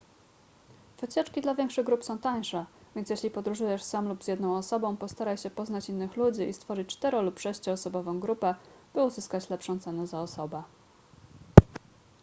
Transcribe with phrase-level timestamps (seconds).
[1.01, 2.65] wycieczki dla większych grup są tańsze
[2.95, 6.87] więc jeśli podróżujesz sam lub z jedną osobą postaraj się poznać innych ludzi i stworzyć
[6.89, 8.55] cztero lub sześcioosobową grupę
[8.93, 10.63] by uzyskać lepszą cenę za osobę